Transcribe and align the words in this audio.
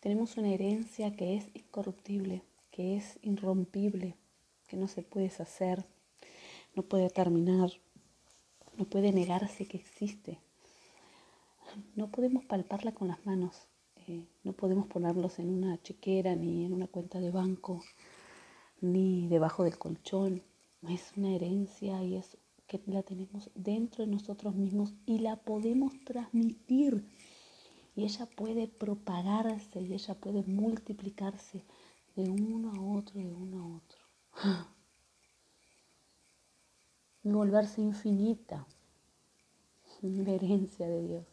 Tenemos 0.00 0.36
una 0.36 0.50
herencia 0.50 1.12
que 1.16 1.36
es 1.36 1.48
incorruptible, 1.54 2.42
que 2.70 2.96
es 2.96 3.18
irrompible, 3.22 4.14
que 4.68 4.76
no 4.76 4.86
se 4.86 5.02
puede 5.02 5.26
deshacer, 5.26 5.84
no 6.76 6.84
puede 6.84 7.10
terminar, 7.10 7.72
no 8.76 8.84
puede 8.84 9.10
negarse 9.12 9.66
que 9.66 9.76
existe. 9.76 10.38
No 11.96 12.12
podemos 12.12 12.44
palparla 12.44 12.92
con 12.92 13.08
las 13.08 13.26
manos, 13.26 13.66
eh, 14.06 14.24
no 14.44 14.52
podemos 14.52 14.86
ponerlos 14.86 15.40
en 15.40 15.50
una 15.50 15.82
chequera 15.82 16.36
ni 16.36 16.64
en 16.64 16.72
una 16.72 16.86
cuenta 16.86 17.18
de 17.18 17.32
banco, 17.32 17.82
ni 18.80 19.26
debajo 19.26 19.64
del 19.64 19.78
colchón. 19.78 20.42
Es 20.88 21.12
una 21.16 21.34
herencia 21.34 22.04
y 22.04 22.14
es 22.14 22.38
que 22.68 22.80
la 22.86 23.02
tenemos 23.02 23.50
dentro 23.56 24.04
de 24.04 24.12
nosotros 24.12 24.54
mismos 24.54 24.94
y 25.06 25.18
la 25.18 25.34
podemos 25.36 25.92
transmitir. 26.04 27.04
Y 27.98 28.04
ella 28.04 28.26
puede 28.26 28.68
propagarse 28.68 29.80
y 29.80 29.92
ella 29.92 30.14
puede 30.14 30.44
multiplicarse 30.44 31.64
de 32.14 32.30
uno 32.30 32.70
a 32.70 32.96
otro, 32.96 33.18
de 33.18 33.34
uno 33.34 33.60
a 33.60 33.66
otro. 33.76 34.68
Y 37.24 37.28
volverse 37.32 37.80
infinita. 37.80 38.64
La 40.00 40.30
herencia 40.30 40.86
de 40.86 41.02
Dios. 41.08 41.26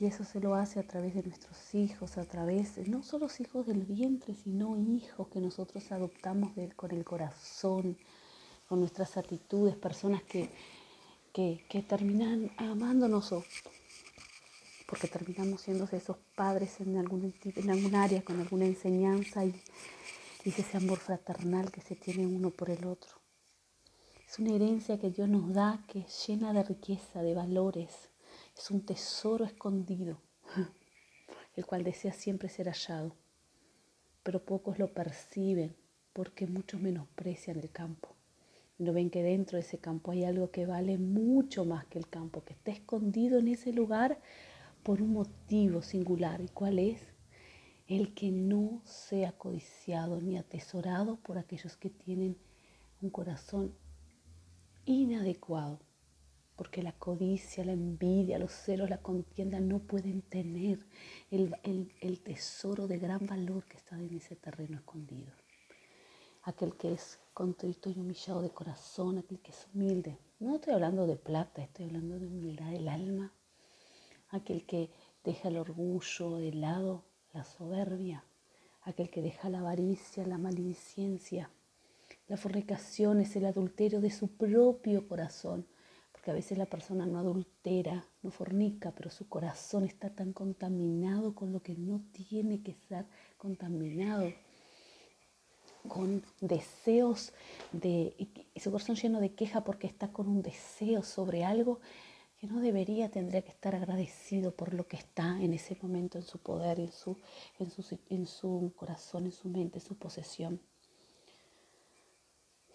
Y 0.00 0.06
eso 0.06 0.24
se 0.24 0.40
lo 0.40 0.56
hace 0.56 0.80
a 0.80 0.82
través 0.88 1.14
de 1.14 1.22
nuestros 1.22 1.72
hijos, 1.72 2.18
a 2.18 2.24
través, 2.24 2.76
no 2.88 3.04
solo 3.04 3.28
hijos 3.38 3.68
del 3.68 3.84
vientre, 3.84 4.34
sino 4.34 4.76
hijos 4.76 5.28
que 5.28 5.38
nosotros 5.38 5.92
adoptamos 5.92 6.50
con 6.74 6.90
el 6.90 7.04
corazón, 7.04 7.96
con 8.68 8.80
nuestras 8.80 9.16
actitudes, 9.16 9.76
personas 9.76 10.24
que, 10.24 10.50
que, 11.32 11.84
terminan 11.88 12.50
amándonos 12.56 13.32
porque 14.90 15.06
terminamos 15.06 15.60
siendo 15.60 15.84
esos 15.92 16.16
padres 16.34 16.80
en 16.80 16.96
algún, 16.96 17.32
en 17.44 17.70
algún 17.70 17.94
área, 17.94 18.22
con 18.22 18.40
alguna 18.40 18.66
enseñanza 18.66 19.44
y, 19.44 19.54
ese 20.44 20.76
amor 20.76 20.98
fraternal 20.98 21.70
que 21.70 21.80
se 21.80 21.94
tiene 21.94 22.26
uno 22.26 22.50
por 22.50 22.70
el 22.70 22.84
otro. 22.86 23.12
Es 24.26 24.38
una 24.38 24.54
herencia 24.54 24.98
que 24.98 25.10
Dios 25.10 25.28
nos 25.28 25.52
da 25.52 25.84
que 25.86 26.00
es 26.00 26.26
llena 26.26 26.52
de 26.52 26.64
riqueza, 26.64 27.22
de 27.22 27.34
valores. 27.34 28.08
Es 28.56 28.70
un 28.70 28.84
tesoro 28.84 29.44
escondido, 29.44 30.18
el 31.56 31.66
cual 31.66 31.84
desea 31.84 32.12
siempre 32.12 32.48
ser 32.48 32.66
hallado. 32.66 33.14
Pero 34.24 34.42
pocos 34.44 34.78
lo 34.78 34.92
perciben 34.92 35.76
porque 36.12 36.46
muchos 36.46 36.80
menosprecian 36.80 37.58
el 37.58 37.70
campo 37.70 38.16
no 38.80 38.94
ven 38.94 39.10
que 39.10 39.22
dentro 39.22 39.56
de 39.56 39.60
ese 39.60 39.78
campo 39.78 40.10
hay 40.10 40.24
algo 40.24 40.50
que 40.50 40.64
vale 40.64 40.96
mucho 40.96 41.66
más 41.66 41.84
que 41.86 41.98
el 41.98 42.08
campo, 42.08 42.44
que 42.44 42.54
está 42.54 42.70
escondido 42.70 43.38
en 43.38 43.48
ese 43.48 43.74
lugar 43.74 44.18
por 44.82 45.02
un 45.02 45.12
motivo 45.12 45.82
singular. 45.82 46.40
¿Y 46.40 46.48
cuál 46.48 46.78
es? 46.78 47.00
El 47.86 48.14
que 48.14 48.30
no 48.30 48.82
sea 48.84 49.32
codiciado 49.32 50.20
ni 50.20 50.36
atesorado 50.36 51.16
por 51.16 51.38
aquellos 51.38 51.76
que 51.76 51.90
tienen 51.90 52.36
un 53.02 53.10
corazón 53.10 53.74
inadecuado. 54.84 55.80
Porque 56.56 56.82
la 56.82 56.92
codicia, 56.92 57.64
la 57.64 57.72
envidia, 57.72 58.38
los 58.38 58.52
celos, 58.52 58.90
la 58.90 58.98
contienda 58.98 59.60
no 59.60 59.78
pueden 59.78 60.22
tener 60.22 60.86
el, 61.30 61.54
el 62.00 62.20
tesoro 62.20 62.86
de 62.86 62.98
gran 62.98 63.26
valor 63.26 63.64
que 63.64 63.78
está 63.78 63.98
en 63.98 64.14
ese 64.14 64.36
terreno 64.36 64.76
escondido 64.76 65.32
aquel 66.42 66.76
que 66.76 66.92
es 66.92 67.18
contrito 67.34 67.90
y 67.90 67.98
humillado 67.98 68.42
de 68.42 68.50
corazón, 68.50 69.18
aquel 69.18 69.40
que 69.40 69.50
es 69.50 69.66
humilde. 69.74 70.18
No 70.38 70.56
estoy 70.56 70.74
hablando 70.74 71.06
de 71.06 71.16
plata, 71.16 71.62
estoy 71.62 71.86
hablando 71.86 72.18
de 72.18 72.26
humildad 72.26 72.70
del 72.70 72.88
alma, 72.88 73.32
aquel 74.30 74.64
que 74.64 74.90
deja 75.24 75.48
el 75.48 75.58
orgullo 75.58 76.36
de 76.36 76.52
lado, 76.52 77.04
la 77.32 77.44
soberbia, 77.44 78.24
aquel 78.82 79.10
que 79.10 79.22
deja 79.22 79.48
la 79.48 79.60
avaricia, 79.60 80.26
la 80.26 80.38
maledicencia. 80.38 81.50
La 82.28 82.36
fornicación 82.36 83.20
es 83.20 83.34
el 83.36 83.44
adulterio 83.44 84.00
de 84.00 84.10
su 84.10 84.28
propio 84.28 85.06
corazón, 85.08 85.66
porque 86.12 86.30
a 86.30 86.34
veces 86.34 86.58
la 86.58 86.66
persona 86.66 87.06
no 87.06 87.18
adultera, 87.18 88.04
no 88.22 88.30
fornica, 88.30 88.92
pero 88.92 89.10
su 89.10 89.28
corazón 89.28 89.84
está 89.84 90.10
tan 90.10 90.32
contaminado 90.32 91.34
con 91.34 91.52
lo 91.52 91.60
que 91.60 91.74
no 91.74 92.02
tiene 92.12 92.62
que 92.62 92.74
ser 92.74 93.06
contaminado. 93.36 94.32
Con 95.88 96.22
deseos 96.40 97.32
de, 97.72 98.14
su 98.56 98.70
corazón 98.70 98.96
lleno 98.96 99.18
de 99.18 99.34
queja 99.34 99.64
porque 99.64 99.86
está 99.86 100.12
con 100.12 100.28
un 100.28 100.42
deseo 100.42 101.02
sobre 101.02 101.42
algo 101.42 101.80
que 102.40 102.46
no 102.46 102.60
debería, 102.60 103.10
tendría 103.10 103.42
que 103.42 103.50
estar 103.50 103.74
agradecido 103.74 104.52
por 104.52 104.72
lo 104.72 104.88
que 104.88 104.96
está 104.96 105.38
en 105.42 105.52
ese 105.52 105.76
momento 105.82 106.16
en 106.16 106.24
su 106.24 106.38
poder, 106.38 106.80
en 106.80 106.90
su, 106.90 107.18
en 107.58 107.70
su, 107.70 107.98
en 108.08 108.26
su 108.26 108.72
corazón, 108.76 109.26
en 109.26 109.32
su 109.32 109.48
mente, 109.50 109.78
en 109.78 109.84
su 109.84 109.98
posesión. 109.98 110.58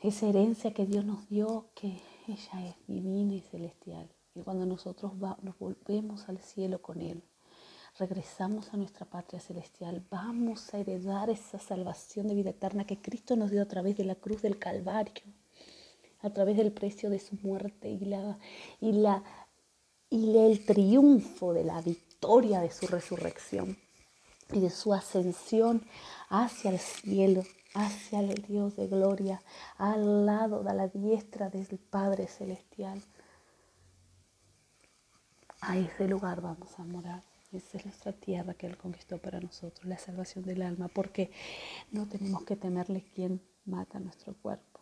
Esa 0.04 0.28
herencia 0.28 0.72
que 0.72 0.86
Dios 0.86 1.04
nos 1.04 1.28
dio, 1.30 1.72
que 1.74 2.00
ella 2.28 2.68
es 2.68 2.76
divina 2.86 3.34
y 3.34 3.42
celestial. 3.42 4.08
Y 4.36 4.42
cuando 4.44 4.68
nosotros 4.68 5.14
nos 5.16 5.58
volvemos 5.58 6.30
al 6.30 6.38
cielo 6.38 6.84
con 6.84 7.02
Él, 7.02 7.24
regresamos 7.98 8.72
a 8.72 8.78
nuestra 8.78 9.08
patria 9.08 9.40
celestial, 9.40 10.06
vamos 10.12 10.76
a 10.76 10.78
heredar 10.78 11.32
esa 11.32 11.58
salvación 11.58 12.28
de 12.28 12.36
vida 12.36 12.52
eterna 12.52 12.86
que 12.86 13.02
Cristo 13.02 13.36
nos 13.36 13.50
dio 13.50 13.64
a 13.64 13.68
través 13.68 13.98
de 13.98 14.04
la 14.04 14.14
cruz 14.14 14.44
del 14.44 14.60
Calvario, 14.60 15.24
a 16.20 16.30
través 16.30 16.58
del 16.58 16.72
precio 16.72 17.10
de 17.10 17.20
su 17.20 17.36
muerte 17.42 17.90
y, 17.90 18.00
la, 18.00 18.38
y, 18.80 18.92
la, 18.92 19.24
y 20.10 20.38
el 20.38 20.66
triunfo 20.66 21.54
de 21.54 21.64
la 21.64 21.82
victoria 21.82 22.60
de 22.62 22.72
su 22.72 22.88
resurrección 22.88 23.78
y 24.52 24.60
de 24.60 24.70
su 24.70 24.94
ascensión 24.94 25.86
hacia 26.30 26.72
el 26.72 26.80
cielo, 26.80 27.44
hacia 27.74 28.20
el 28.20 28.34
Dios 28.44 28.76
de 28.76 28.88
gloria, 28.88 29.42
al 29.78 30.26
lado 30.26 30.64
de 30.64 30.74
la 30.74 30.88
diestra 30.88 31.50
del 31.50 31.80
Padre 31.80 32.28
Celestial. 32.28 33.02
A 35.62 35.78
ese 35.78 36.08
lugar 36.08 36.42
vamos 36.42 36.80
a 36.80 36.84
morar. 36.84 37.24
Esa 37.52 37.78
es 37.78 37.86
nuestra 37.86 38.12
tierra 38.12 38.54
que 38.54 38.68
Él 38.68 38.78
conquistó 38.78 39.18
para 39.18 39.40
nosotros, 39.40 39.86
la 39.86 39.98
salvación 39.98 40.44
del 40.44 40.62
alma, 40.62 40.90
porque 40.90 41.32
no 41.92 42.08
tenemos 42.08 42.44
que 42.44 42.56
temerle 42.56 43.06
quien 43.14 43.42
mata 43.66 44.00
nuestro 44.00 44.36
cuerpo, 44.36 44.82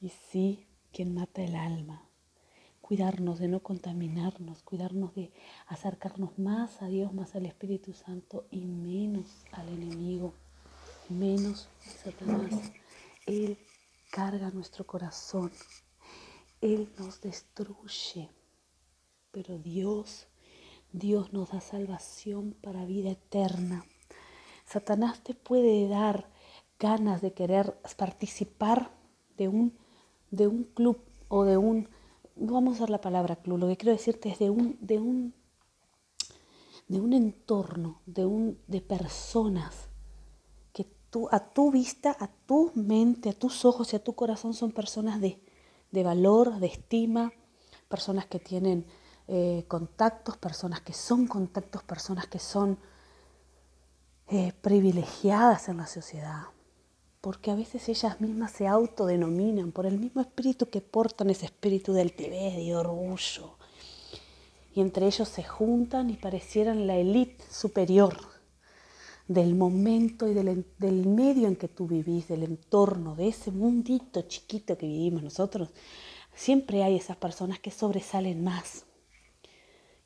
y 0.00 0.08
sí 0.30 0.66
quien 0.90 1.14
mata 1.14 1.42
el 1.42 1.54
alma. 1.54 2.08
Cuidarnos 2.92 3.38
de 3.38 3.48
no 3.48 3.60
contaminarnos, 3.60 4.62
cuidarnos 4.64 5.14
de 5.14 5.32
acercarnos 5.66 6.38
más 6.38 6.82
a 6.82 6.88
Dios, 6.88 7.14
más 7.14 7.34
al 7.34 7.46
Espíritu 7.46 7.94
Santo 7.94 8.44
y 8.50 8.66
menos 8.66 9.46
al 9.52 9.66
enemigo, 9.70 10.34
menos 11.08 11.70
a 11.86 11.90
Satanás. 11.90 12.70
Él 13.24 13.56
carga 14.10 14.50
nuestro 14.50 14.86
corazón, 14.86 15.50
Él 16.60 16.92
nos 16.98 17.22
destruye, 17.22 18.28
pero 19.30 19.56
Dios 19.56 20.26
Dios 20.92 21.32
nos 21.32 21.52
da 21.52 21.62
salvación 21.62 22.54
para 22.60 22.84
vida 22.84 23.12
eterna. 23.12 23.86
Satanás 24.66 25.24
te 25.24 25.32
puede 25.32 25.88
dar 25.88 26.28
ganas 26.78 27.22
de 27.22 27.32
querer 27.32 27.74
participar 27.96 28.90
de 29.38 29.48
un, 29.48 29.78
de 30.30 30.46
un 30.46 30.64
club 30.64 30.98
o 31.28 31.44
de 31.44 31.56
un, 31.56 31.88
no 32.36 32.54
vamos 32.54 32.72
a 32.72 32.76
usar 32.76 32.90
la 32.90 33.00
palabra 33.00 33.36
club, 33.36 33.58
lo 33.58 33.68
que 33.68 33.76
quiero 33.76 33.92
decirte 33.92 34.28
es 34.28 34.38
de 34.38 34.50
un, 34.50 34.76
de 34.80 34.98
un, 34.98 35.34
de 36.88 37.00
un 37.00 37.12
entorno, 37.12 38.00
de, 38.06 38.26
un, 38.26 38.58
de 38.66 38.80
personas 38.80 39.88
que 40.72 40.86
tú, 41.10 41.28
a 41.30 41.40
tu 41.40 41.70
vista, 41.70 42.16
a 42.18 42.28
tu 42.28 42.72
mente, 42.74 43.30
a 43.30 43.32
tus 43.32 43.64
ojos 43.64 43.92
y 43.92 43.96
a 43.96 44.04
tu 44.04 44.14
corazón 44.14 44.54
son 44.54 44.72
personas 44.72 45.20
de, 45.20 45.42
de 45.90 46.02
valor, 46.02 46.58
de 46.58 46.66
estima, 46.66 47.32
personas 47.88 48.26
que 48.26 48.38
tienen 48.38 48.86
eh, 49.28 49.64
contactos, 49.68 50.36
personas 50.36 50.80
que 50.80 50.92
son 50.92 51.26
contactos, 51.26 51.82
personas 51.82 52.26
que 52.26 52.38
son 52.38 52.78
eh, 54.28 54.52
privilegiadas 54.60 55.68
en 55.68 55.76
la 55.76 55.86
sociedad, 55.86 56.44
porque 57.22 57.52
a 57.52 57.54
veces 57.54 57.88
ellas 57.88 58.20
mismas 58.20 58.50
se 58.50 58.66
autodenominan 58.66 59.70
por 59.70 59.86
el 59.86 59.96
mismo 59.96 60.20
espíritu 60.20 60.68
que 60.68 60.80
portan 60.80 61.30
ese 61.30 61.46
espíritu 61.46 61.92
del 61.92 62.10
de 62.16 62.74
orgullo. 62.74 63.56
Y 64.74 64.80
entre 64.80 65.06
ellos 65.06 65.28
se 65.28 65.44
juntan 65.44 66.10
y 66.10 66.16
parecieran 66.16 66.88
la 66.88 66.96
élite 66.96 67.44
superior 67.48 68.16
del 69.28 69.54
momento 69.54 70.26
y 70.26 70.34
del, 70.34 70.66
del 70.78 71.06
medio 71.06 71.46
en 71.46 71.54
que 71.54 71.68
tú 71.68 71.86
vivís, 71.86 72.26
del 72.26 72.42
entorno, 72.42 73.14
de 73.14 73.28
ese 73.28 73.52
mundito 73.52 74.22
chiquito 74.22 74.76
que 74.76 74.86
vivimos 74.86 75.22
nosotros. 75.22 75.68
Siempre 76.34 76.82
hay 76.82 76.96
esas 76.96 77.18
personas 77.18 77.60
que 77.60 77.70
sobresalen 77.70 78.42
más. 78.42 78.84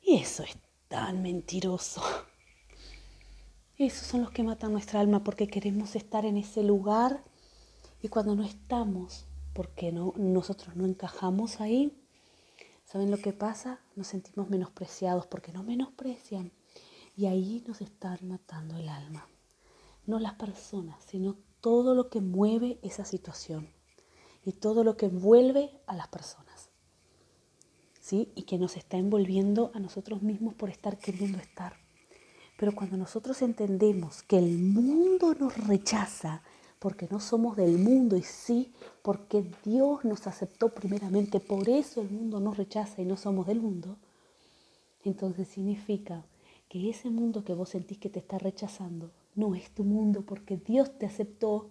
Y 0.03 0.17
eso 0.17 0.43
es 0.43 0.55
tan 0.87 1.23
mentiroso. 1.23 2.03
Esos 3.77 4.07
son 4.07 4.21
los 4.21 4.31
que 4.31 4.41
matan 4.41 4.71
nuestra 4.71 4.99
alma 4.99 5.23
porque 5.23 5.47
queremos 5.47 5.95
estar 5.95 6.25
en 6.25 6.37
ese 6.37 6.63
lugar 6.63 7.23
y 8.01 8.07
cuando 8.07 8.35
no 8.35 8.43
estamos, 8.43 9.27
porque 9.53 9.91
no, 9.91 10.13
nosotros 10.17 10.75
no 10.75 10.87
encajamos 10.87 11.61
ahí, 11.61 11.95
¿saben 12.85 13.11
lo 13.11 13.17
que 13.17 13.33
pasa? 13.33 13.79
Nos 13.95 14.07
sentimos 14.07 14.49
menospreciados 14.49 15.27
porque 15.27 15.51
no 15.51 15.61
menosprecian. 15.61 16.51
Y 17.15 17.27
ahí 17.27 17.63
nos 17.67 17.81
están 17.81 18.17
matando 18.27 18.77
el 18.77 18.89
alma. 18.89 19.27
No 20.07 20.17
las 20.17 20.33
personas, 20.33 21.03
sino 21.07 21.37
todo 21.61 21.93
lo 21.93 22.09
que 22.09 22.19
mueve 22.19 22.79
esa 22.81 23.05
situación 23.05 23.69
y 24.43 24.53
todo 24.53 24.83
lo 24.83 24.97
que 24.97 25.07
vuelve 25.07 25.69
a 25.85 25.95
las 25.95 26.07
personas. 26.07 26.71
¿Sí? 27.99 28.31
Y 28.33 28.43
que 28.43 28.57
nos 28.57 28.75
está 28.75 28.97
envolviendo 28.97 29.69
a 29.75 29.79
nosotros 29.79 30.23
mismos 30.23 30.55
por 30.55 30.71
estar 30.71 30.97
queriendo 30.97 31.37
estar. 31.37 31.86
Pero 32.57 32.75
cuando 32.75 32.97
nosotros 32.97 33.41
entendemos 33.41 34.23
que 34.23 34.37
el 34.37 34.57
mundo 34.57 35.35
nos 35.35 35.55
rechaza 35.67 36.41
porque 36.79 37.07
no 37.09 37.19
somos 37.19 37.55
del 37.55 37.77
mundo 37.77 38.17
y 38.17 38.23
sí 38.23 38.73
porque 39.01 39.49
Dios 39.63 40.03
nos 40.03 40.27
aceptó 40.27 40.73
primeramente, 40.73 41.39
por 41.39 41.69
eso 41.69 42.01
el 42.01 42.09
mundo 42.09 42.39
nos 42.39 42.57
rechaza 42.57 43.01
y 43.01 43.05
no 43.05 43.15
somos 43.15 43.47
del 43.47 43.61
mundo, 43.61 43.97
entonces 45.03 45.47
significa 45.47 46.25
que 46.67 46.89
ese 46.89 47.09
mundo 47.09 47.43
que 47.43 47.53
vos 47.53 47.69
sentís 47.69 47.97
que 47.97 48.09
te 48.09 48.19
está 48.19 48.37
rechazando 48.37 49.11
no 49.35 49.55
es 49.55 49.69
tu 49.71 49.83
mundo 49.83 50.23
porque 50.23 50.57
Dios 50.57 50.97
te 50.97 51.05
aceptó. 51.05 51.69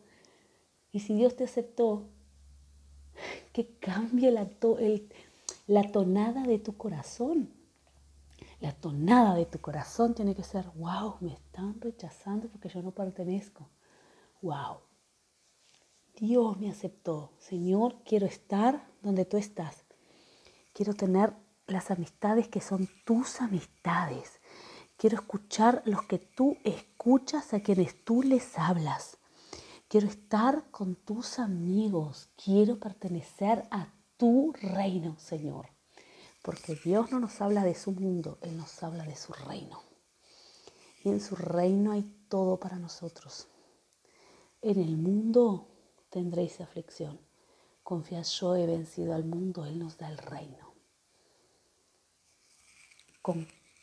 Y 0.92 1.00
si 1.00 1.14
Dios 1.14 1.36
te 1.36 1.44
aceptó, 1.44 2.04
que 3.52 3.66
cambie 3.80 4.30
la, 4.30 4.48
la 5.66 5.82
tonada 5.90 6.44
de 6.44 6.58
tu 6.58 6.76
corazón. 6.76 7.50
La 8.60 8.72
tonada 8.72 9.34
de 9.34 9.44
tu 9.44 9.60
corazón 9.60 10.14
tiene 10.14 10.34
que 10.34 10.42
ser, 10.42 10.66
wow, 10.76 11.16
me 11.20 11.34
están 11.34 11.78
rechazando 11.80 12.48
porque 12.48 12.70
yo 12.70 12.82
no 12.82 12.92
pertenezco. 12.92 13.68
Wow. 14.40 14.80
Dios 16.14 16.58
me 16.58 16.70
aceptó. 16.70 17.32
Señor, 17.38 18.02
quiero 18.04 18.24
estar 18.24 18.88
donde 19.02 19.26
tú 19.26 19.36
estás. 19.36 19.84
Quiero 20.72 20.94
tener 20.94 21.34
las 21.66 21.90
amistades 21.90 22.48
que 22.48 22.62
son 22.62 22.88
tus 23.04 23.42
amistades. 23.42 24.40
Quiero 24.96 25.16
escuchar 25.16 25.82
los 25.84 26.02
que 26.04 26.18
tú 26.18 26.56
escuchas 26.64 27.52
a 27.52 27.60
quienes 27.60 28.02
tú 28.04 28.22
les 28.22 28.58
hablas. 28.58 29.18
Quiero 29.88 30.06
estar 30.06 30.70
con 30.70 30.96
tus 30.96 31.38
amigos. 31.38 32.30
Quiero 32.42 32.78
pertenecer 32.78 33.68
a 33.70 33.92
tu 34.16 34.52
reino, 34.52 35.18
Señor. 35.18 35.75
Porque 36.46 36.76
Dios 36.76 37.10
no 37.10 37.18
nos 37.18 37.40
habla 37.40 37.64
de 37.64 37.74
su 37.74 37.90
mundo, 37.90 38.38
Él 38.40 38.56
nos 38.56 38.80
habla 38.84 39.02
de 39.04 39.16
su 39.16 39.32
reino. 39.32 39.82
Y 41.02 41.08
en 41.08 41.20
su 41.20 41.34
reino 41.34 41.90
hay 41.90 42.04
todo 42.28 42.60
para 42.60 42.78
nosotros. 42.78 43.48
En 44.62 44.78
el 44.78 44.96
mundo 44.96 45.66
tendréis 46.08 46.60
aflicción. 46.60 47.18
Confía, 47.82 48.22
yo 48.22 48.54
he 48.54 48.64
vencido 48.64 49.12
al 49.12 49.24
mundo, 49.24 49.66
Él 49.66 49.80
nos 49.80 49.98
da 49.98 50.08
el 50.08 50.18
reino. 50.18 50.72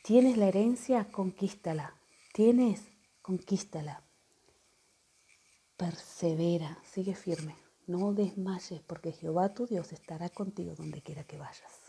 tienes 0.02 0.38
la 0.38 0.46
herencia, 0.46 1.12
conquístala. 1.12 2.00
Tienes, 2.32 2.80
conquístala. 3.20 4.02
Persevera, 5.76 6.78
sigue 6.82 7.14
firme. 7.14 7.58
No 7.86 8.14
desmayes 8.14 8.80
porque 8.80 9.12
Jehová 9.12 9.52
tu 9.52 9.66
Dios 9.66 9.92
estará 9.92 10.30
contigo 10.30 10.74
donde 10.74 11.02
quiera 11.02 11.24
que 11.24 11.36
vayas. 11.36 11.83